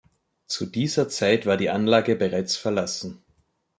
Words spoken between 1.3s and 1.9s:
war die